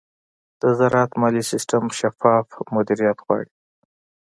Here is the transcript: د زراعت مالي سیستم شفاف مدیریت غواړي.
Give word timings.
د 0.61 0.63
زراعت 0.77 1.11
مالي 1.21 1.43
سیستم 1.51 1.83
شفاف 1.99 2.47
مدیریت 2.75 3.17
غواړي. 3.25 3.49